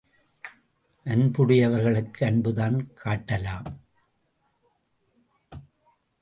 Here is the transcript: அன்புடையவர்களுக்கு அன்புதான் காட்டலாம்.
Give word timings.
அன்புடையவர்களுக்கு 1.05 2.25
அன்புதான் 2.25 2.77
காட்டலாம். 3.03 3.69